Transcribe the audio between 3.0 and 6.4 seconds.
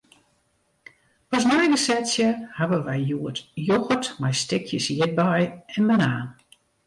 hjoed yochert mei stikjes ierdbei en banaan.